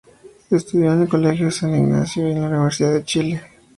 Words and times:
Estudió 0.49 0.93
en 0.93 1.03
el 1.03 1.07
Colegio 1.07 1.51
San 1.51 1.75
Ignacio 1.75 2.27
y 2.27 2.31
en 2.31 2.41
la 2.41 2.47
Universidad 2.49 2.91
de 2.91 3.03
Chile. 3.05 3.41